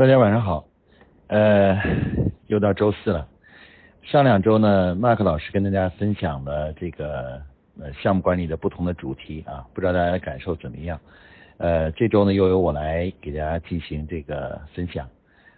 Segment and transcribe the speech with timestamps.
[0.00, 0.64] 大家晚上好，
[1.26, 1.78] 呃，
[2.46, 3.28] 又到周四了。
[4.00, 7.38] 上两周呢麦克老师跟大家分享了这个
[7.78, 10.98] 呃项目管理的不同的主题啊，不知道大家的感受怎么样？
[11.58, 15.06] 呃，这周呢又由我来给大家进行这个分享。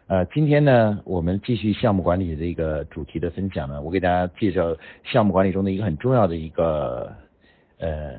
[0.09, 7.13] 呃，今天呢我们继续项目管理这个主题的分享呢，我给大家介绍项目管理中的一个很重要的一个
[7.79, 8.15] 呃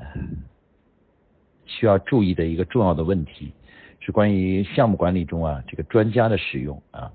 [1.66, 3.52] 需要注意的一个重要的问题。
[4.06, 7.10] 是关于项目管理中啊，这个专家的使用啊，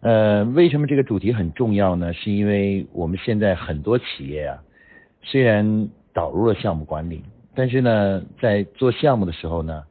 [0.00, 2.12] 呃，为什么这个主题很重要呢？
[2.12, 4.62] 是因为我们现在很多企业啊，
[5.22, 9.82] 虽然导入了项目管理，但是呢，在做项目的时候呢，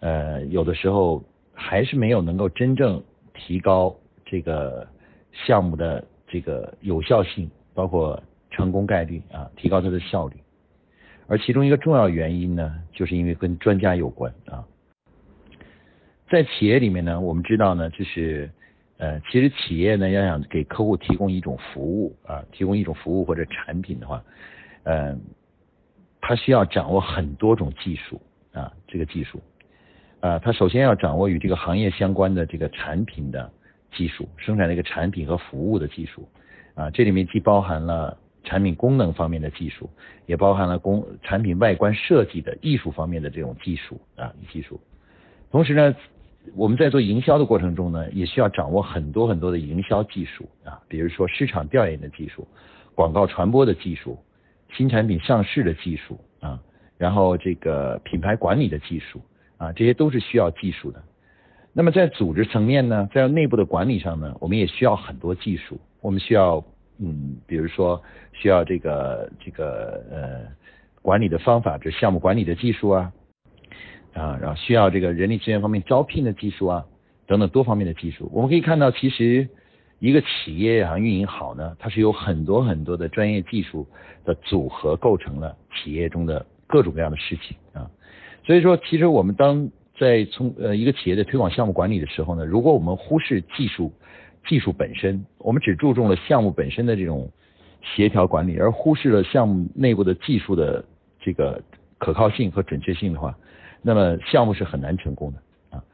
[0.00, 3.02] 呃，有的时候还是没有能够真正
[3.34, 4.88] 提高这个
[5.32, 8.18] 项目的这个有效性，包括
[8.50, 10.36] 成功概率啊，提高它的效率。
[11.26, 14.64] 而其中一个重要原因呢，就是因为跟专家有关啊。
[16.28, 18.50] 在企业里面呢，我们知道呢，就是
[18.98, 24.24] 呃，其实企业呢要想给客户提供一种服务啊，提供一种服务或者产品的话，
[24.82, 25.16] 呃，
[26.20, 28.20] 它需要掌握很多种技术
[28.52, 29.40] 啊，这个技术
[30.18, 33.48] 啊，它首先要掌握与这个行业相关的这个产品的
[33.92, 36.28] 技术，生产这个产品和服务的技术
[36.74, 39.88] 啊，这里面既包含了产品功能方面的技术，
[40.26, 44.80] 也包含了工产品外观设计的艺术方面的这种技术啊，技术，
[45.52, 45.94] 同时呢。
[46.54, 52.46] 我们在做营销的过程中呢，也需要掌握很多很多的营销技术啊，比如说市场调研的技术、
[52.94, 54.18] 广告传播的技术、
[54.72, 56.60] 新产品上市的技术啊，
[56.98, 59.20] 然后这个品牌管理的技术
[59.56, 61.02] 啊，这些都是需要技术的。
[61.72, 65.78] 那么在组织层面呢，在内部的管理上呢，我们也需要很多技术。
[66.00, 66.64] 我们需要
[66.98, 68.00] 嗯，比如说
[68.32, 70.46] 需要这个这个呃
[71.02, 73.12] 管理的方法，就项目管理的技术啊。
[74.16, 76.84] 啊，然后需要这个人力资源方面招聘的技术啊，
[77.26, 78.30] 等等多方面的技术。
[78.32, 79.46] 我们可以看到，其实
[79.98, 83.86] 一个企业啊运营好呢，它是有很多很多的专业技术
[84.24, 87.90] 的组合构成了企业中的各种各样的事情啊。
[88.44, 89.68] 所以说，其实我们当
[89.98, 93.92] 在从呃一个企业的推广项目管理的时候呢，如果我们忽视技术
[94.48, 97.30] 技术本身，我们只注重了项目本身的这种
[97.82, 100.84] 协调管理，而忽视了项目内部的技术的
[101.20, 101.60] 这个
[101.98, 103.36] 可靠性和准确性的话，
[103.88, 105.84] 那么项目是很难成功的啊，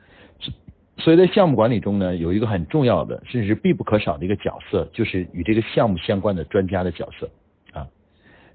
[0.96, 7.28] 所以在项目管理中呢，有一个很重要的，甚至是必不可少的一个角色，就是与这个项目相关的专家的角色
[7.74, 7.86] 啊。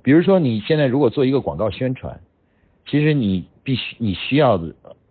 [0.02, 2.20] 比如说你现在如果做一个广告宣传，
[2.88, 4.60] 其实你必须你需要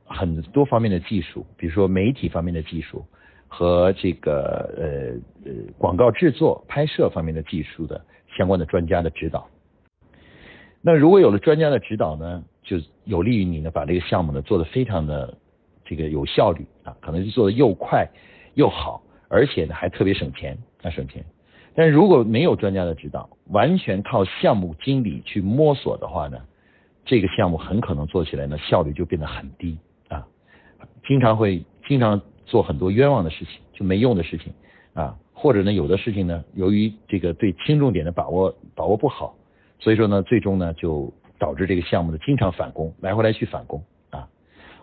[0.06, 3.06] 很多方面的技术，比如说媒体方面的技术
[3.46, 8.04] 和这个呃呃广告制作拍摄方面的技术的
[8.36, 9.48] 相关的专家的指导。
[10.82, 12.42] 那如果有了专家的指导呢？
[12.68, 15.32] 就有利于你呢，把这个项目呢做得非常的
[15.84, 18.04] 这个有效率啊，可能是做的又快
[18.54, 21.24] 又好，而且呢还特别省钱啊省钱。
[21.72, 26.38] 但是如果没有专家的指导，完全靠项目经理去摸索的话呢，
[27.04, 29.78] 这个项目很可能做起来呢效率就变得很低
[30.08, 30.26] 啊，
[31.06, 34.52] 经常会经常做很多冤枉的事情，就没用的事情
[34.94, 39.36] 啊，或者呢有的事情呢，由于这个对轻重点的把握把握不好，
[39.78, 41.12] 所以说呢最终呢就。
[41.38, 44.28] 导致这个项目的经常返工，来回来去返工啊！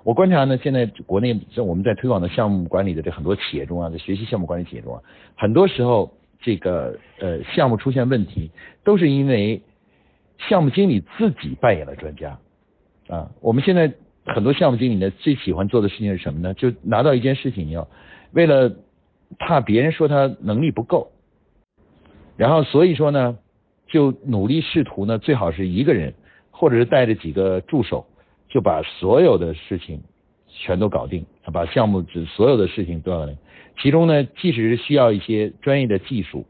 [0.03, 5.02] 我观察呢，现在国内在我们在推广的项目管理的这很多企业中啊，在学习项目管理企业中啊，
[5.36, 8.52] 很多时候这个呃项目出现问题，
[8.84, 9.62] 都是因为
[10.38, 12.38] 项目经理自己扮演了专家
[13.08, 13.31] 啊。
[13.42, 13.92] 我们现在
[14.25, 16.53] 很多项目经理呢，最喜欢做的事情是什么呢？
[16.53, 17.88] 就拿到一件事情要，
[18.31, 18.75] 为了
[19.40, 21.12] 怕别人说他能力不够，
[22.38, 23.38] 然后所以说呢，
[23.88, 26.13] 就努力试图呢，最好是一个人。
[26.53, 28.06] 或者是带着几个助手，
[28.47, 30.02] 就把所有的事情
[30.47, 33.28] 全都搞定，把项目指所有的事情都要。
[33.81, 36.46] 其中呢，即使是需要一些专业的技术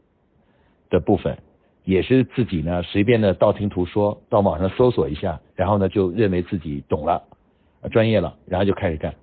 [0.90, 1.38] 的部分，
[1.84, 7.22] 也是自己呢随便的道听途说，到网上搜索一下，然后呢就认为自己懂了，
[7.90, 9.14] 专业了，然后就开始干。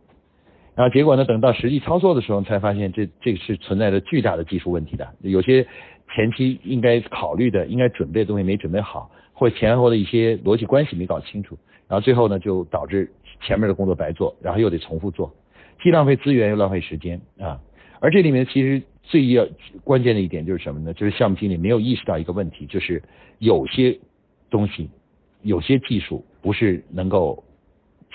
[0.73, 5.67] 然后结果呢，等到实际操作的时候，才发现这这是存在着巨大的技术问题的，有些
[6.15, 9.11] 前期应该考虑的、应该准备的东西没准备好。
[9.41, 11.57] 或前后的一些逻辑关系没搞清楚，
[11.87, 13.11] 然后最后呢就导致
[13.41, 15.33] 前面的工作白做，然后又得重复做，
[15.81, 17.59] 既浪费资源又浪费时间啊。
[17.99, 19.47] 而这里面其实最要
[19.83, 20.93] 关键的一点就是什么呢？
[20.93, 23.01] 就是项目经理没有意识到一个问题，就是
[23.39, 23.97] 有些
[24.51, 24.87] 东西、
[25.41, 27.43] 有些技术不是能够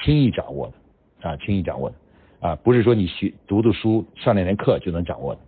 [0.04, 1.96] 轻易掌握的啊，轻易掌握的
[2.38, 5.40] 啊，不是说你学读读书、上两天课就能掌握的。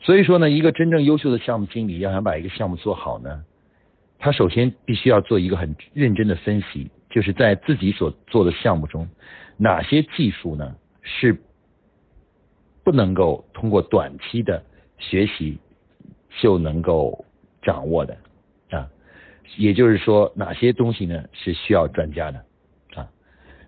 [0.00, 3.44] 所以说呢，一个真正优秀的项目经理要想把一个项目做好呢。
[4.22, 9.08] 他首先必须要做一个很认真的分析，就是在自己所做的项目中，
[9.56, 11.36] 哪些技术呢是
[12.84, 14.64] 不能够通过短期的
[14.96, 15.58] 学习
[16.40, 17.24] 就能够
[17.62, 18.16] 掌握的
[18.70, 18.88] 啊。
[19.56, 22.38] 也就是说，哪些东西呢是需要专家的
[22.94, 23.10] 啊？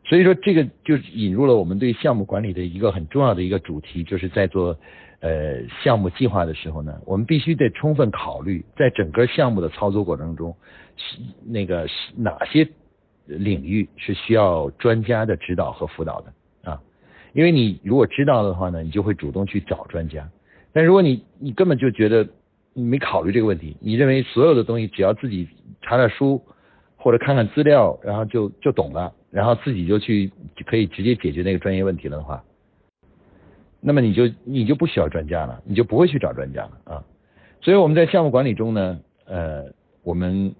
[0.05, 4.79] 所以说，这个就引入了我们对项目管理的一个很重要的一个主题，就是在做
[5.25, 10.55] 呃项目计划的时候呢，我们必须得充分考虑，在整个项目的操作过程中，
[11.47, 12.69] 那个哪些
[13.25, 16.79] 领域是需要专家的指导和辅导的啊？
[17.33, 20.29] 因为你如果知道的话呢，你就会主动去找专家。
[20.75, 22.29] 但如果你你根本就觉得
[22.75, 25.49] 你没考虑这个问题，你认为所有的东西只要自己
[25.81, 26.43] 查查书
[26.97, 30.31] 或者看看资料，然后就就懂了，然后自己就去
[30.67, 32.45] 可以直接解决那个专业问题了的话，
[33.85, 37.05] 那么你就你就不需要专家了，你就不会去找专家了啊。
[37.61, 39.67] 所以我们在项目管理中呢，呃，
[40.03, 40.55] 我们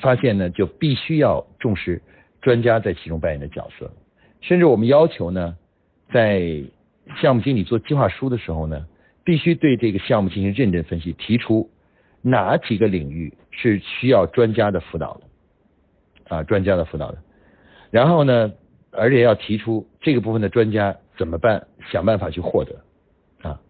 [0.00, 2.00] 发现呢，就必须要重视
[2.40, 3.90] 专家在其中扮演的角色，
[4.40, 5.56] 甚至我们要求呢，
[6.12, 6.62] 在
[7.20, 8.86] 项目经理做计划书的时候呢，
[9.24, 11.68] 必须对这个项目进行认真分析，提出
[12.22, 13.32] 哪几个领域。
[13.56, 17.18] 是需要专家的辅导的，啊，专家的辅导的。
[17.92, 18.52] 然后呢，
[18.90, 22.76] 而且要提出这个部分的专家怎么办，想办法去获得，
[23.42, 23.60] 啊，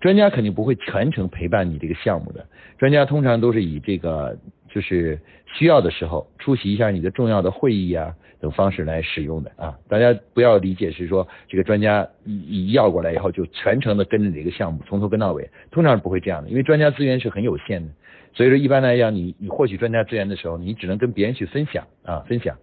[0.00, 2.46] 专家肯定不会全程陪伴你这个项目的，
[2.78, 4.36] 专家通常都是以这个
[4.68, 9.78] 就是需要的时候出席一下你的重要的会议啊等方式来使用的啊。
[9.88, 17.92] 大家不要理解是说这个专家一一要过来以后就全程的跟着你这个项目从头跟到尾，通常是不会这样的，因为专家资源是很有限的。
[18.36, 22.58] 所以说，一般来讲，你你获取专家资源的时候，你只能跟别人去分享啊，分享，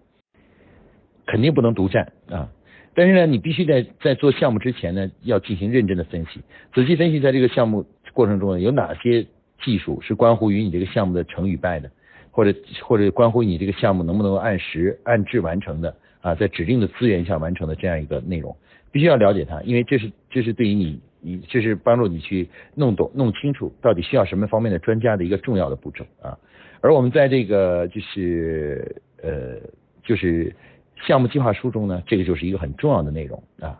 [1.25, 2.49] 肯定不能独占啊。
[2.93, 6.41] 但是呢，你必须在在做项目之前呢，要进行认真的分析，
[6.73, 9.25] 仔细分析在这个项目过程中有哪些
[9.63, 11.89] 技术是关乎于你这个项目的成与败的，
[12.31, 18.55] 或者或者关乎你这个项目能不能按时按质完成的啊，在指定的资源下完成的这样一个内容，
[18.91, 20.99] 必须要了解它，因为这是这是对于你。
[21.23, 26.35] 你这是帮助你去弄懂、弄清楚到底需要什么方面的专家的一个重要的步骤啊。
[26.81, 29.59] 而我们在这个就是呃
[30.03, 30.51] 就是
[31.05, 33.77] 项目计划书中呢，这个就是一个很重要的内容啊，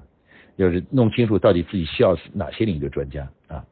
[0.58, 3.66] 就是弄清楚到底自己需要哪些领域的专家啊。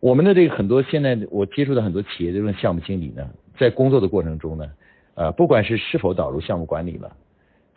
[0.00, 4.70] 我们的这个很多现在我接触的很多企业这种项目经理呢，在工作的过程中呢，
[5.14, 7.16] 呃，不管是是否导入项目管理了，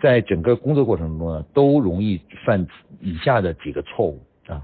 [0.02, 2.68] 在整个工作过程中呢，都容易犯
[3.00, 4.62] 以下的几个错误啊。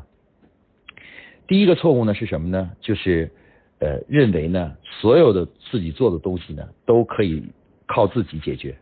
[1.48, 2.72] 第一个错误呢是什么呢？
[2.82, 3.32] 就是
[3.80, 7.44] 呃认为呢所有的自己做的东西呢都可以
[7.86, 8.76] 靠自己解决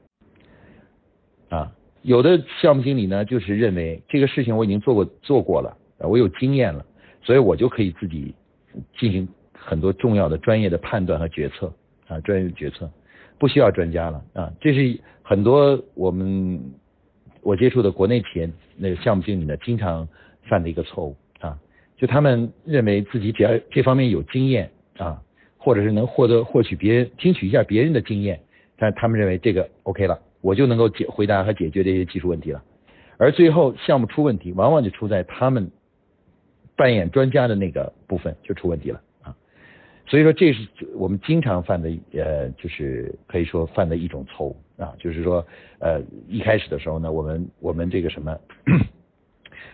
[1.54, 1.72] 啊。
[2.02, 6.86] 有的项目经理呢就是认为这个事情我已经做过做过了，我有经验了，
[7.22, 8.36] 所以我就可以自己
[8.98, 11.74] 进行很多重要的专业的判断和决策
[12.08, 12.92] 啊，专业的决策
[13.40, 14.52] 不需要专家了啊。
[14.60, 16.60] 这是很多我们
[17.42, 20.06] 我接触的国内企业那个项目经理呢经常
[20.50, 21.58] 犯的一个错误啊。
[21.96, 25.22] 就他们认为自己只要这方面有经验啊，
[25.58, 28.42] 或者是能获得获取别人听取一下别人的经验，
[28.78, 32.62] 但他们认为这个 OK 了，我就能够解回答和解决这些技术问题了。
[33.18, 35.72] 而最后项目出问题，往往就出在他们
[36.76, 39.36] 扮演专家的那个部分就出问题了啊。
[40.06, 45.44] 所以说这是我们经常犯的呃，就是可以说犯的一种错误啊，就是说
[45.80, 48.38] 呃一开始的时候呢，我们我们这个什么。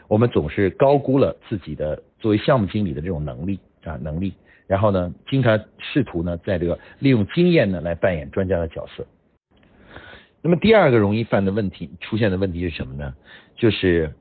[0.08, 4.34] 我们总是高估了自己的作为项目经理的这种能力啊能力，
[4.66, 9.06] 然后呢，经常试图呢在这个利用经验呢来扮演专家的角色。
[10.42, 13.14] 那么第二个容易犯的问题出现的问题是什么呢？
[13.56, 14.14] 就是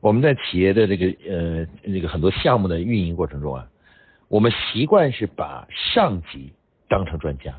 [0.00, 3.68] 我们在企业的这个呃这个很多项目的运营过程中啊，
[4.28, 6.52] 我们习惯是把上级
[6.88, 7.54] 当成专家，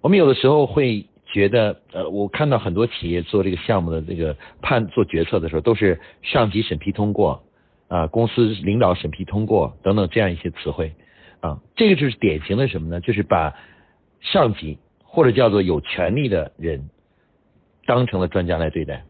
[0.00, 1.06] 我们有的时候会。
[1.32, 7.44] 觉得呃，我看到很多企业做这个项目的这个判做决策的时候，都是上级审批通过
[7.86, 10.92] 啊，公司领导审批通过等等这样一些词汇
[11.38, 13.00] 啊，这个就是典型的什么呢？
[13.00, 13.54] 就是把
[14.20, 14.80] 上级
[15.12, 16.88] 或者叫做有权利的人
[17.84, 19.04] 当成了专家来对待。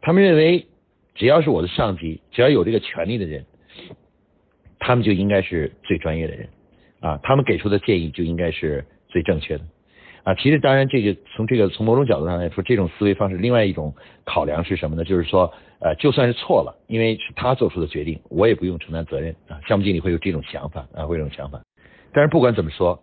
[0.00, 0.68] 他们认为
[1.14, 3.44] 只要是我的上级，只要有这个权利的人，
[4.78, 6.48] 他们就应该是最专业的人
[7.00, 9.64] 啊，他们给出的建议就应该是最正确的。
[10.22, 13.92] 啊，其实当然，这个从这个从某种角度上来说，这种思维方式，另外一种
[14.24, 15.02] 考量是什么呢？
[15.02, 19.58] 就是说，呃，就算是错了，因为是他做出的决定，我也不用承担责任啊。
[19.66, 21.60] 项目经理会有这种想法啊，会有这种想法。
[22.12, 23.02] 但是不管怎么说，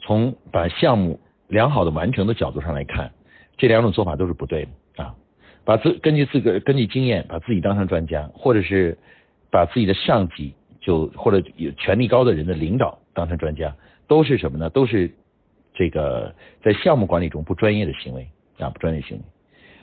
[0.00, 3.10] 从把项目良好的完成的角度上来看，
[3.56, 4.64] 这两种做法都是不对
[4.94, 5.14] 的啊。
[5.64, 8.96] 把自根据自个根据经验把自己当成专家，或者是
[9.50, 13.74] 把自己的上级就或者有权力高的人的领导当成专家，
[14.06, 14.70] 都是什么呢？
[14.70, 15.10] 都是。
[15.74, 18.28] 这个在项目管理中不专业的行为
[18.58, 19.22] 啊，不专业行为。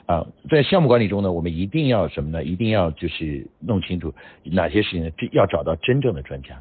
[0.04, 2.44] 啊，在项目管理中呢，我们一定要什么呢？
[2.44, 4.12] 一定要就是弄清楚
[4.44, 5.10] 哪些事情呢？
[5.32, 6.60] 要找到真正的专家。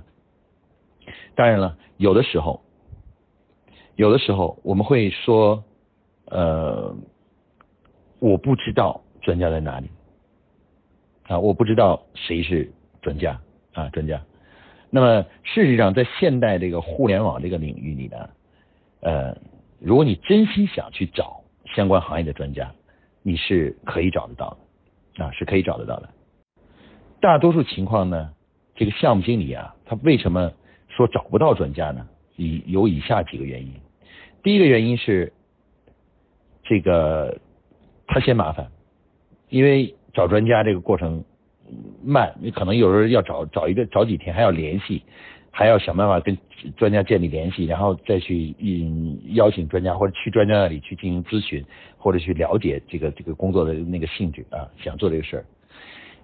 [1.36, 2.64] 当然了，有的时候，
[3.96, 5.64] 有的时候我们会说，
[6.26, 6.94] 呃，
[8.20, 9.90] 我不知道专家在哪里
[11.24, 12.72] 啊，我不知道谁是
[13.02, 13.40] 专家
[13.74, 14.22] 啊，专家。
[14.90, 18.30] 那么事实上，在现代这个互联网这个领域里呢，
[19.02, 19.38] 呃，
[19.80, 21.42] 如果你真心想去找
[21.74, 22.72] 相关行业的专家，
[23.22, 24.58] 你是可以找得到
[25.16, 26.10] 的，啊，是可以找得到的。
[27.22, 28.34] 大多数情况呢，
[28.76, 30.52] 这个项目经理啊，他为什么
[30.90, 32.08] 说找不到专家呢？
[32.38, 33.74] 以有以下几个原因。
[34.46, 35.34] 第一个原因是，
[36.64, 37.40] 这个
[38.06, 38.68] 他嫌麻烦，
[39.50, 41.24] 因为找专家这个过程
[42.04, 45.02] 慢，你可能有时候要找找一个找几天，还要联系。
[45.58, 46.38] 还要想办法跟
[46.76, 51.64] 专家建立联系，然后再去嗯邀请专家或者去专家那里去进行咨询，
[51.98, 55.46] 或者去了解这个这个工作的那个性质啊，想做这个事儿。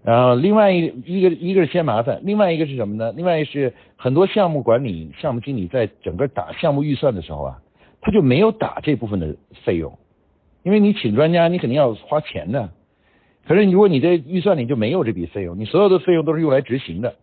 [0.03, 3.13] 然后另外一个一个一个是嫌麻烦，另外一个是什么呢？
[3.13, 7.61] 另外一个是很多项目管理、项目经理在整个打项目预算的时候啊，
[8.01, 9.97] 他就没有打这部分的费用，
[10.63, 12.69] 因为你请专家，你肯定要花钱的。
[13.47, 17.15] 可是如果你在预算里就没有这笔费用，你所有的费用都是用来执行的。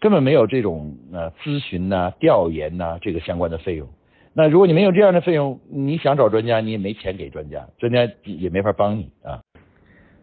[0.00, 3.88] 根本没有这种呃咨询呐、调研呐这个相关的费用。
[4.34, 9.40] 那如果你没有这样的费用，你想找专家，你也没钱给专家，专家也没法帮你啊。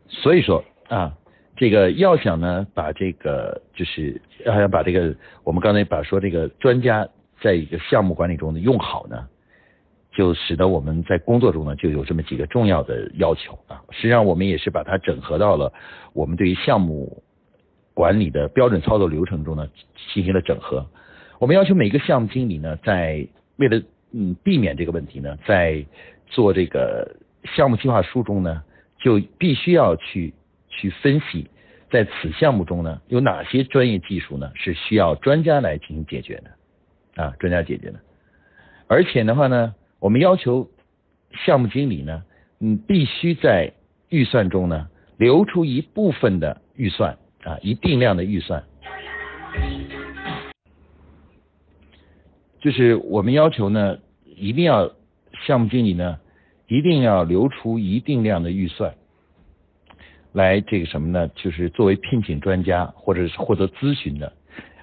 [0.08, 1.18] 所以说啊，
[1.56, 7.08] 这个要想呢，把这个就是要想把这个我们刚才把说这个专家
[7.42, 9.28] 在一个项目管理中的用好呢，
[10.12, 13.82] 就使得我们在工作中呢就有这么几个重要的要求啊。
[13.92, 15.72] 实际上我们也是把它整合到了
[16.14, 17.24] 我们对于项目。
[17.94, 19.68] 管理的标准操作流程中呢，
[20.14, 20.88] 进行了整合。
[21.40, 23.28] 我们要求每个项目经理呢，在
[23.58, 23.82] 为了
[24.14, 25.86] 嗯避免这个问题呢，在
[26.26, 27.14] 做这个
[27.44, 28.64] 项目计划书中呢，
[28.98, 30.34] 就必须要去
[30.70, 31.50] 去分析，
[31.92, 38.00] 在此项目中呢，有哪些专业技术呢是需要专家来进行解决的啊，专家解决的。
[38.88, 40.68] 而且的话呢，我们要求
[41.46, 42.24] 项目经理呢，
[42.60, 43.72] 嗯，必须在
[44.10, 47.18] 预算中呢留出一部分的预算。
[47.44, 48.64] 啊，一定量的预算，
[52.60, 53.98] 就是我们要求呢，
[54.36, 54.92] 一定要
[55.48, 56.20] 项目经理呢，
[56.68, 58.94] 一定要留出一定量的预算，
[60.34, 61.28] 来这个什么呢？
[61.30, 64.32] 就是作为聘请专家或者是获得咨询的。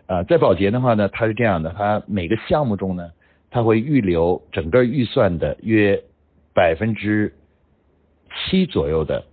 [0.07, 3.09] 啊，在保洁的话呢，它是这样的，它每个项目中呢，
[3.51, 6.03] 它会预留整个预算的约
[6.55, 7.33] 百分之
[8.35, 9.25] 七左右的。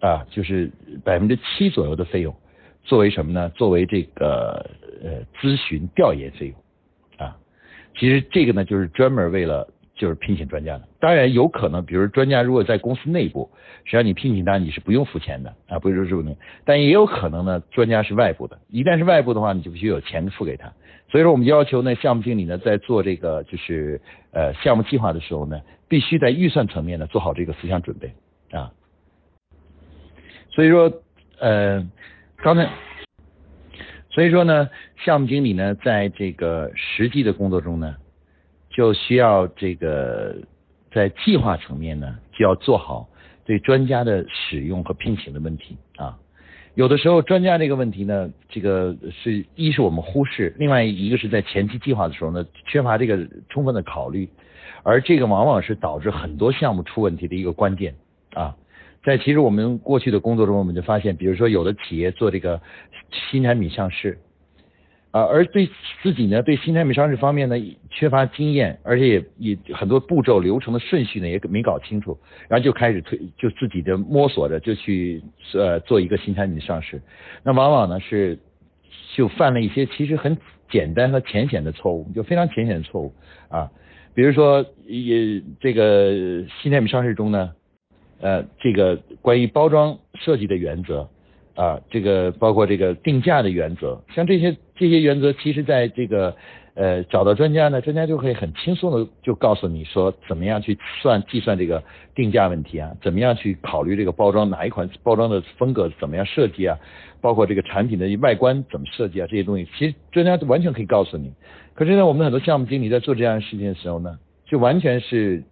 [0.00, 0.70] 啊，就是
[1.02, 2.36] 百分之七左右的费用，
[2.82, 3.48] 作为什么呢？
[3.54, 4.68] 作为这个
[5.02, 7.34] 呃咨询调研费用啊。
[7.96, 10.88] 其实这个呢，就是专门为了就是聘请专家的。
[11.00, 13.50] 当然有可能，比如专家如果在公司内部，
[13.84, 16.36] 实际上你聘请他你是不用付钱的啊，不是这种。
[16.64, 18.58] 但也有可能呢，专家是外部的。
[18.68, 20.72] 一旦是外部的话，你就必须有钱付给他。
[21.10, 24.00] 所以说，我们要求呢，项目经理呢，在做这个就是
[24.32, 28.12] 呃项目计划的时候呢，必须在预算层面呢做好这个思想准备
[28.50, 28.72] 啊。
[30.50, 30.92] 所以说，
[31.38, 31.88] 呃，
[32.36, 32.68] 刚才，
[34.10, 34.70] 所以说呢，
[35.04, 37.96] 项目经理呢，在这个实际的工作中呢，
[38.74, 40.34] 就需要这个
[40.92, 43.08] 在计划层面呢，就要做好
[43.44, 46.18] 对专家的使用和聘请的问题啊。
[46.74, 54.28] 有的时候专家这个问题呢，这个是一是我们忽视，另外一个是在前期计划的时候呢，缺乏这个充分的考虑，
[54.82, 57.94] 而这个往往是导致很多项目出问题的一个关键
[58.34, 58.56] 啊。
[59.04, 62.60] 在其实我们过去的工作中，我们就发现，比如说有的企业做这个
[63.30, 64.18] 新产品上市，
[65.14, 65.70] 啊，而对
[66.02, 67.54] 自己呢，对新产品上市方面呢
[67.88, 72.18] 缺乏经验，而且也也很多步骤流程的顺序呢也没搞清楚，
[72.48, 75.22] 然后就开始推，就自己的摸索着就去
[75.54, 77.00] 呃做一个新产品上市，
[77.44, 78.36] 那往往呢是
[79.14, 80.36] 就犯了一些其实很
[80.68, 83.14] 简单和浅显的错误，就非常浅显的错误
[83.48, 83.70] 啊，
[84.14, 87.52] 比如说也这个新产品上市中呢。
[88.20, 91.06] 呃，这个关于包装设计的原则
[91.56, 96.34] 啊，这个包括这个定价的原则，像这些这些原则，其实在这个
[96.74, 101.82] 呃找到专家呢，专家就可以很轻松的就告诉你说，怎么样去算计算这个
[102.14, 106.78] 定价问题啊，怎么样去考虑这个包装哪一款包装的风格怎么样设计啊，
[107.20, 111.32] 包括这个产品的外观怎么设计啊，这些东西其实专家完全可以告诉你。
[111.74, 115.42] 可是呢，我们很多项目经理在做这样的事情的时候呢，就完全是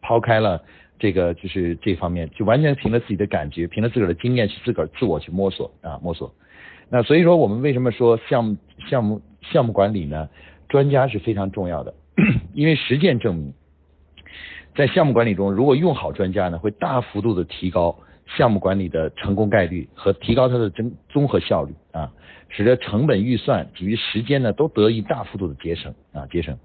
[0.00, 0.62] 抛开了。
[0.98, 6.32] 这个就是这方面，就完全凭着自己的感觉，凭着自个儿的经验去自个儿自我去摸索啊摸索。
[6.94, 10.28] 那所以说，我们为什么说项目项目项目管理呢？
[10.68, 11.94] 专家是非常重要的，
[12.52, 13.54] 因为实践证明，
[14.74, 17.98] 在项目管理中，如果用好专家呢，会大幅度的提高
[18.36, 22.12] 项目管理的成功概率和提高它的综综合效率啊，
[22.50, 26.58] 使得成本预算以及时间呢都得以大幅度的节省啊节省。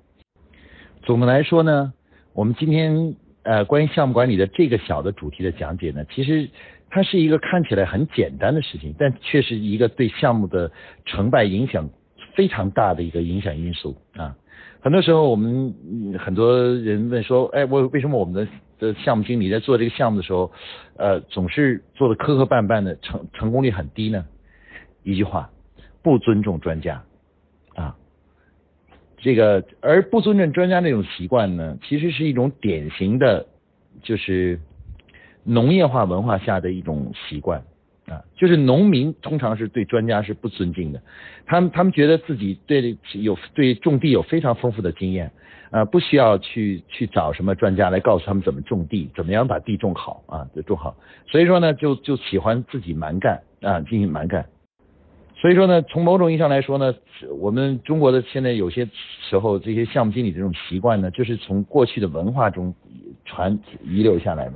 [1.03, 1.93] 总的来说呢，
[2.34, 6.50] 我们今天呃关于项目管理的这个小的主题的讲解呢，其实
[6.89, 10.72] 它是一个看起来很简单的事情，但却是一个对项目的
[11.06, 11.89] 成败影响
[12.36, 14.36] 非常大的一个影响因素啊。
[14.79, 15.74] 很多时候，我们
[16.17, 18.48] 很多人问说，哎，我为什么我们的
[18.79, 20.51] 的项目经理在做这个项目的时候，
[20.96, 24.25] 呃，总是做的磕磕绊绊的，成成功率很低呢？
[25.03, 25.50] 一句话，
[26.03, 27.03] 不尊重专家
[27.75, 27.96] 啊。
[29.17, 33.48] 这个而不尊重专家那种习惯呢，其实是一种典型的，
[34.03, 34.60] 就是
[35.48, 37.63] 农业化文化下的一种习惯。
[38.10, 41.01] 啊，就是农民通常是对专家是不尊敬的，
[41.46, 45.30] 他们他们觉得自己对有对种地有非常丰富的经验，
[45.72, 50.96] 啊，不需要去去找什么专家来告诉他们怎么种地，怎么样把地种好啊，就种好。
[51.30, 54.46] 所以说呢，就就喜欢自己蛮干啊，进行蛮干。
[55.36, 56.96] 所以说呢，从某种意义上来说呢，
[57.42, 58.88] 我们中国的现在有些
[59.30, 62.74] 时候这些项目经理这种习惯呢，就是从过去的文化中
[63.25, 64.54] 传遗留下来的。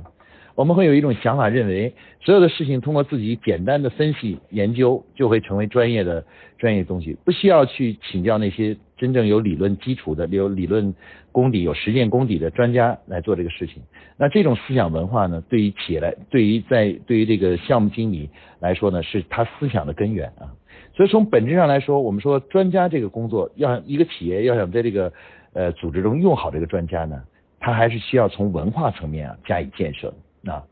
[0.54, 6.24] 我们会有一种想法，认为所有的事情通过自己简单的分析研究，就会成为专业的
[6.58, 10.94] 专业东西，不需要去请教那些真正有理论基础的、有理论
[11.32, 13.82] 功底、有实践功底的专家来做这个事情。
[14.16, 18.28] 那这种思想文化呢，对于企业来，对于在对于这个项目经理
[18.60, 20.52] 来说呢，是他思想的根源啊。
[20.94, 25.10] 所以从本质上来说，我们说专家这个工作，要一个企业要想在这个
[25.54, 27.22] 呃组织中用好这个专家呢，
[27.58, 30.12] 他还是需要从文化层面啊加以建设。
[30.46, 30.64] 啊，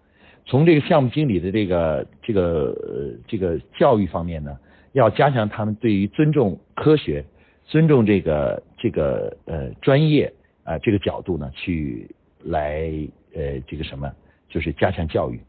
[0.46, 2.42] 从这个项目经理的这个这个
[2.82, 4.58] 呃这个教育方面呢，
[4.92, 7.24] 要加强他们对于尊重科学、
[7.64, 10.32] 尊重这个这个呃专业
[10.64, 12.10] 啊这个角度呢，去
[12.44, 12.90] 来
[13.34, 14.10] 呃这个什么，
[14.48, 15.40] 就是加强教育。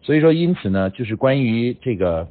[0.00, 2.26] 所以说，因此呢，就是关于这个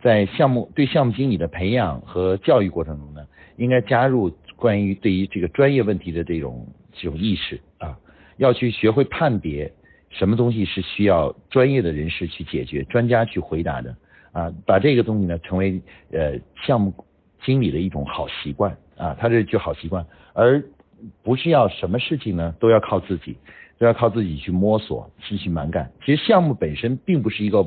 [0.00, 7.98] 在项目对项目经理的培养和教育过程中呢，应该加入关于对于这个专业问题的这种这种意识啊，
[8.36, 9.72] 要去学会判别。
[10.18, 13.94] 什么东西是需要专业的人士去解决、专家去回答的
[14.32, 14.52] 啊？
[14.64, 16.92] 把这个东西呢，成为呃项目
[17.44, 20.62] 经理的一种好习惯啊，他这就好习惯，而
[21.22, 23.36] 不是要什么事情呢都要靠自己，
[23.78, 25.90] 都要靠自己去摸索、继续蛮干。
[26.04, 27.64] 其实项目本身并不是一个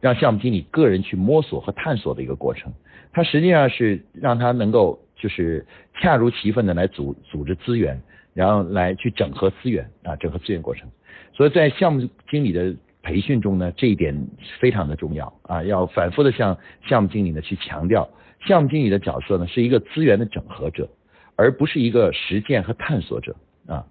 [0.00, 2.72] 让项目经理个人去摸索和探索的一个过程，
[3.12, 5.66] 它实际上是让他能够就是
[6.00, 8.00] 恰如其分的来组组织资源，
[8.32, 10.88] 然后来去整合资源啊，整合资源过程。
[11.32, 14.28] 所以在项目经理的培训中呢，这一点
[14.58, 18.08] 非常的重要啊，要反复的向项目经理呢去强调，
[18.46, 20.88] 项目经理的角色呢是一个资源的整合者，
[21.36, 23.34] 而不是一个实践和探索者
[23.66, 23.86] 啊。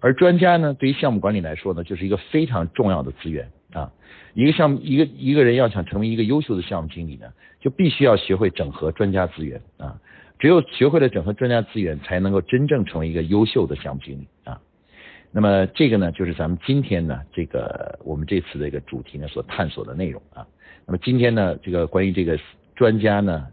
[0.00, 3.90] 而专家呢，对于项目管理来说呢，就是一个非常重要的资源啊。
[4.34, 7.26] 一个项目一个一个人要想成为一个优秀的项目经理呢，
[7.60, 9.98] 就必须要学会整合专家资源啊。
[10.38, 14.60] 只有学会了整合专家资源，才能够真正成为一个优秀的项目经理啊。
[15.30, 20.46] 那么这个呢，就是咱们今天呢，这个我们这次的一个主题呢所探索的内容啊。
[20.86, 22.38] 那么今天呢，这个关于这个
[22.74, 23.46] 专家呢，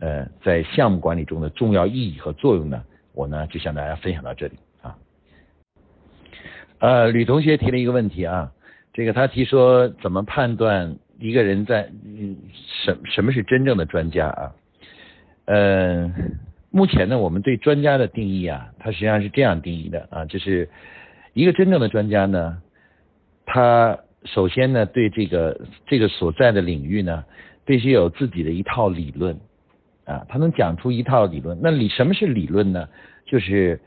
[0.00, 2.82] 呃，在项目管理中的重要意义和作用呢，
[3.14, 4.98] 我呢就向大家分享到这里啊。
[6.80, 8.50] 呃，吕同学提了一个问题啊，
[8.92, 12.36] 这个他提说怎么判断一个人在嗯
[12.84, 14.52] 什什么是真正的专家啊？
[15.44, 16.12] 呃，
[16.70, 20.68] 目前呢，我们对专家的定义啊，它实际上是这样定义的啊，就是。
[21.32, 22.62] 一个真正的专家呢，
[23.46, 27.24] 他首先呢对这个这个所在的领域呢，
[27.64, 29.38] 必须有自己的一套理论
[30.04, 31.58] 啊，他能讲出一套理论。
[31.62, 32.88] 那理什么是理论呢？
[33.26, 33.80] 就是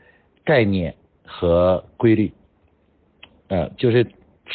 [0.44, 2.32] 概念和规律，
[3.48, 4.06] 呃，就是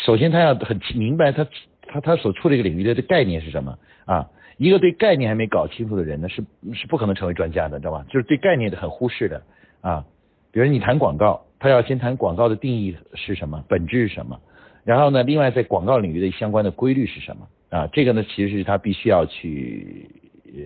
[0.06, 1.48] 首先他要很明白他
[1.84, 4.28] 他他所处这个领域的这概念是什么啊。
[4.58, 8.06] 一个对概念还没搞清楚的人呢，是是不可能成为专家的，知道吧？
[8.10, 9.42] 就是对概念的很忽视的
[9.80, 10.04] 啊。
[10.52, 11.46] 比如你谈广告。
[11.62, 14.40] 他要先谈广告的定义是什么，本质是什么，
[14.86, 17.86] 然后呢，另外在广告领域的相关的规律是什么啊？
[17.92, 20.10] 这个呢，其实是他必须要去
[20.46, 20.62] 呃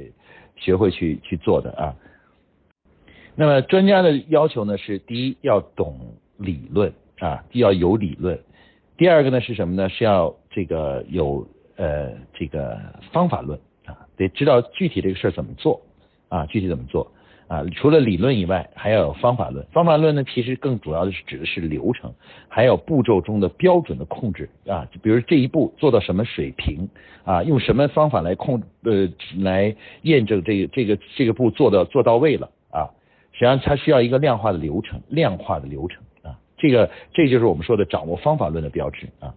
[0.55, 1.95] 学会去去做的啊。
[3.33, 5.99] 那么专家的要求呢是：第一要懂
[6.37, 8.37] 理论啊，要有理论；
[8.95, 9.89] 第二个呢是什么呢？
[9.89, 11.43] 是要这个有
[11.75, 12.79] 呃这个
[13.11, 15.81] 方法论啊，得知道具体这个事儿怎么做
[16.29, 17.11] 啊，具体怎么做。
[17.53, 19.63] 啊，除了理论以外，还要有方法论。
[19.71, 22.11] 方法论呢，其实更主要的是指的是流程，
[22.49, 24.87] 还有步骤中的标准的控制啊。
[25.03, 26.89] 比如这一步做到什么水平
[27.23, 32.89] 啊，用什么方法来控呃来验证这个这个这个步做到做到位了啊。
[33.33, 36.35] 实际上它需要一个量化的流程，量化的流程啊。
[36.57, 39.35] 这个这就是我们说的掌握方法论的标志啊。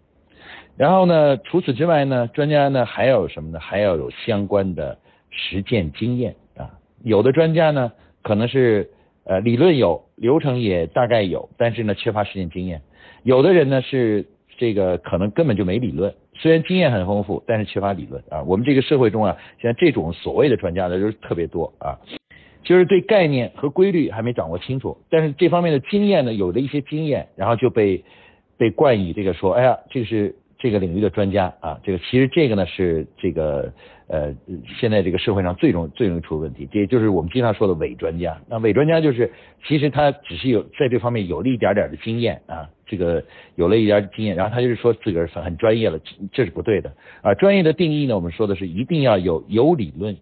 [0.79, 3.61] 然后呢，除此之外呢，专家呢还要有什么呢？
[3.61, 4.97] 还要有相关的
[5.29, 6.71] 实践经验啊。
[7.03, 7.93] 有的专家呢
[8.27, 8.91] 可能是
[9.23, 12.83] 呃理论有，流程也大概有，但是呢缺乏实践经验。
[13.23, 14.27] 有的人呢是
[14.59, 18.43] 这个可能根本就没理论，虽然经验很丰富，但是缺乏理论啊。
[18.43, 21.97] 我们这个社会中啊，像这种所谓的专家呢就是特别多啊，
[22.65, 28.03] 就是对概念和规律还没掌握清楚，但是这方面的经验呢有了一些经验，然后就被
[28.59, 30.35] 被冠以这个说，哎呀，这个是。
[30.59, 33.71] 这个领域的专家啊，这个其实这个呢是这个
[34.09, 34.35] 呃
[34.79, 38.41] 现在这个社会上最容最容易出问题，这就是我们经常说的伪专家。
[38.49, 39.33] 那伪专家就是
[39.67, 43.25] 其实他只是有在这方面有了一点点的经验啊，这个
[43.57, 45.99] 有了一点经验，然后他就是说自个儿很很专业了，
[46.33, 46.93] 这是不对的
[47.23, 47.35] 啊。
[47.35, 50.17] 专业的定义呢，我们说的是一定要有有理论、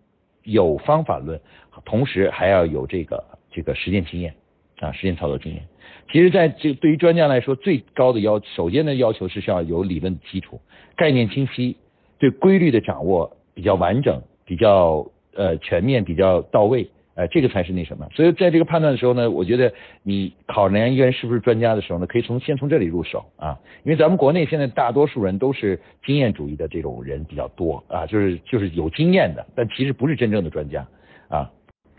[0.44, 1.40] 有方法论，
[1.84, 4.34] 同时还要有这个这个实践经验
[4.80, 5.62] 啊，实践操作经验。
[6.10, 10.60] 其实，在这对于专家来说，最高的要首先的要求是需要有理论基础，
[10.96, 11.76] 概念清晰，
[12.18, 18.06] 对规律的掌握比较完整、比较呃全面、比较到位，呃，这个才是那什么。
[18.12, 30.86] 所以，在这个判断的时候呢，我觉得你考量一个人是不是专家的时候呢，可以从先从这里入手啊，因为咱们国内现在大多数人都是经验主义的这种人比较多啊，就是就是有经验的，但其实不是真正的专家
[31.28, 31.50] 啊。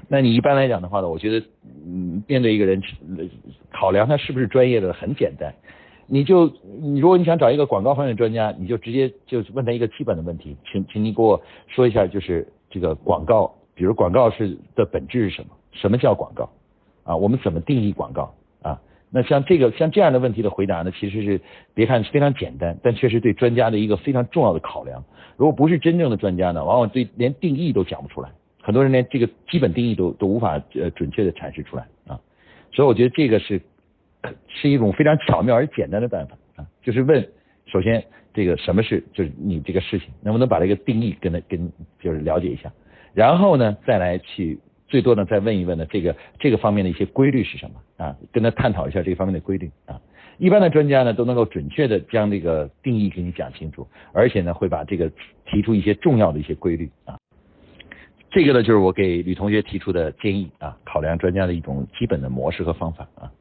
[0.07, 1.45] 那你一般来讲的话呢，我觉得，
[1.85, 2.81] 嗯，面对一个人，
[3.71, 5.51] 考量他是不是专业的很简单，
[6.07, 6.47] 你就
[6.81, 15.49] 你如果你想找一个广告方面的专家，你就直接就问他一个基本的问题，请请你给我说一下，就是这个广告，比如广告是的本质是什么？
[15.71, 16.49] 什么叫广告？
[17.03, 18.33] 啊，我们怎么定义广告？
[18.61, 21.41] 啊，那像这个像这样的问题的回答呢，其实是
[21.73, 25.03] 别看是非常简单，但确实对专家的一个非常重要的考量。
[25.37, 28.29] 如果不是真正的专家呢，往往对连定义都讲不出来。
[28.61, 32.19] 很多人连这个基本定义都都无法呃准确的阐释出来啊，
[32.73, 33.61] 所以我觉得这个是
[34.47, 37.27] 是一种非常巧妙而简单的办法啊，就是问
[37.65, 42.71] 首先这个什么是就是你这个事情能不能把这个定义跟他跟就是了解一下，
[43.13, 49.99] 然后呢再来去最多呢再问一问呢这个这个方面的一些规律是什么啊，跟他探讨一下这方面的规律啊，
[50.37, 55.11] 一般的专家呢都能够准确的将这个定义给你讲清楚，而且呢会把这个
[55.45, 57.17] 提出一些重要的一些规律啊。
[58.29, 63.31] 这个呢，就是我给吕同学提出的建议啊，考量专家的一种基本的模式和方法啊。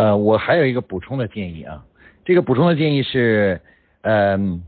[0.00, 1.84] 呃，我还有一个补充的建议啊，
[2.24, 3.60] 这个补充的建议是，
[4.00, 4.62] 嗯，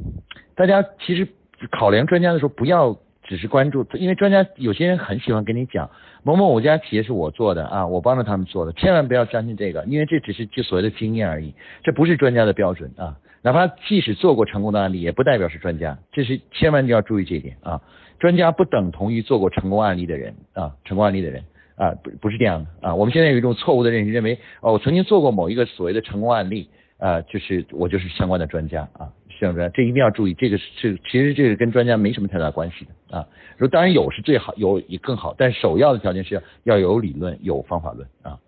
[0.55, 1.27] 大家其实
[1.71, 5.89] 考量专家的时候，不要只是关注，因为专家有些人很喜欢跟你讲
[6.23, 13.17] 某某某家企业是我做的啊，我帮着他们做的，千万不要相信这个，因为这只是就所谓的经验而已，这不是专家的标准啊。
[13.41, 17.81] 哪怕即使做过成功的案例，也不代表是专家，这是千万就要注意这一点啊。
[18.19, 21.43] 专家不等同于做过成功案例的人啊，成功案例的人
[21.77, 22.95] 啊，不不是这样的啊。
[22.95, 33.27] 我们现在有一种错误的认识，认为哦，我曾经做过某一个所谓的成功案例啊，就是我就是相关的专家啊，相关这一定要注意，这个是其实这个跟专家没什么太大关系的啊。
[33.59, 38.39] 说当然有是最好，有也更好，但首要的条件是要要有理论，有方法论啊。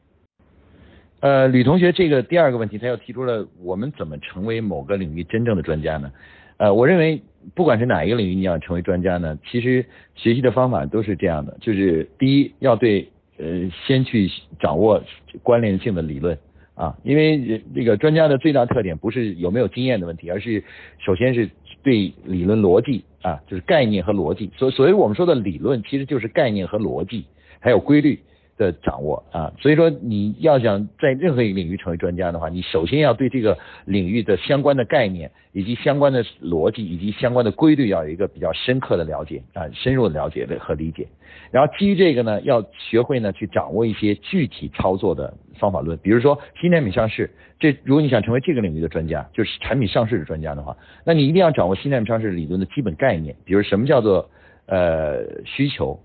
[1.20, 6.12] 呃，吕同学这个第二个问题，他又提出了我们怎么成为某个领域真正的专家呢？
[6.58, 7.22] 呃，我认为
[7.54, 15.02] 不管是哪一个领域，你要成为专家呢，其实学习的方法都是这样的，就是第一要对呃先去掌握
[15.42, 16.38] 关联性的理论
[16.74, 20.62] 啊，因为这个专家的最大特点不是有没有经验的问题，而是
[20.98, 21.48] 首先是
[21.82, 27.24] 对理论逻辑啊，就是概念和逻辑，所所以我们说的理论其实就是概念和逻辑，
[27.60, 28.18] 还有规律。
[28.56, 41.06] 的掌握啊，所以说你要想在任何一个领域成为专家的话，你首先要对这个领域的相关的概念以及相关的逻辑以及相关的规律要有一个比较深刻的了解啊，深入的了解和理解。
[41.50, 45.98] 然后基于这个呢，要学会呢去掌握一些具体操作的方法论。
[45.98, 54.30] 比如说新产品上市，这如果你想成为这个领域的专家，就是产品上市的专家的话，那你一定要掌握新产品上市理论的基本概念，比如什么叫做
[54.66, 55.98] 呃需求。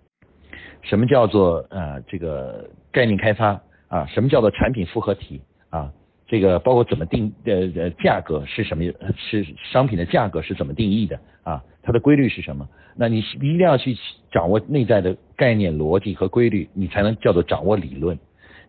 [0.81, 4.05] 什么叫做呃这个概念开发啊？
[4.07, 5.91] 什么叫做产品复合体啊？
[6.27, 8.83] 这个包括怎么定呃呃价格是什么？
[9.17, 11.63] 是商品的价格是怎么定义的啊？
[11.81, 12.67] 它的规律是什么？
[12.95, 13.97] 那你一定要去
[14.31, 18.17] 掌握内在的概念逻辑和规律，你才能叫做掌握理论。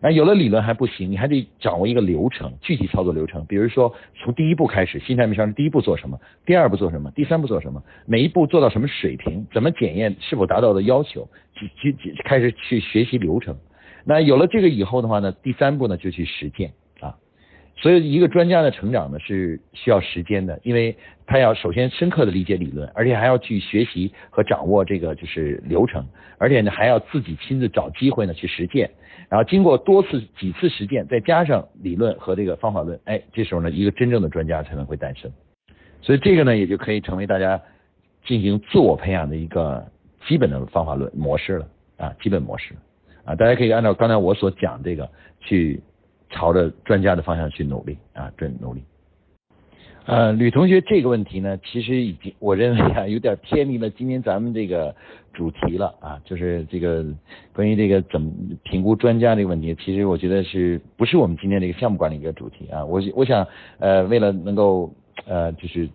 [0.03, 3.45] 那有了理论还不行，你还得掌握一个流程，具体操作流程。
[3.45, 13.55] 比如说，从第一步开始，新产品上市第一步做什么，第二步做什么，第三步做什么，每一步做到什么水平，怎么检验是否达到的要求，去去去开始去学习流程。
[14.03, 17.15] 那有了这个以后的话呢，第三步呢就去实践啊。
[17.77, 26.03] 所以一个专家的成长呢是需要时间的，因为他要首先深刻的理解理论，而且还要去学习和掌握这个就是流程，
[26.39, 28.89] 而且呢还要自己亲自找机会呢去实践，
[29.31, 35.31] 然后经过多次几次实践，再加上理论和这个方法论，哎，这时候呢一个真正的专家才能会诞生。
[36.01, 37.59] 所以这个呢也就可以成为大家
[38.25, 39.83] 进行自我培养的一个
[40.27, 41.67] 基本的方法论模式了
[41.97, 42.75] 啊，基本模式
[43.23, 45.81] 啊，大家可以按照刚才我所讲这个去。
[46.33, 48.81] 朝着专家的方向去努力啊，这努力。
[50.11, 54.93] 呃，吕同学这个问题呢，其实已经我认为啊，有点偏离了今天咱们这个
[55.31, 57.01] 主题了啊，就是这个
[57.53, 58.29] 关于这个怎么
[58.61, 62.83] 评估专家这个问题，其实我觉得是不是我们今天这个项目管理一个主题啊？
[62.83, 63.47] 我我想
[63.79, 64.93] 呃，为了能够
[65.25, 65.87] 呃，就是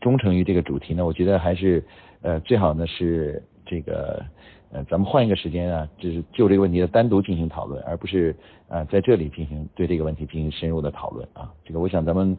[0.00, 1.84] 忠诚于这个主题呢，我觉得还是
[2.22, 4.24] 呃最好呢是这个。
[4.72, 8.34] 呃，咱们换一个时间啊，就是就这个问题的单独进行讨论，而不是
[8.68, 11.48] 啊在这里进行对这个问题进行深入的讨论啊。
[11.64, 12.36] 这个我想咱们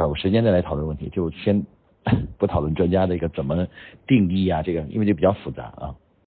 [0.00, 1.62] 找个时间再来讨论问题，就先
[2.38, 3.66] 不讨论专家的一个怎么
[4.06, 5.94] 定义啊，这个因为这比较复杂啊。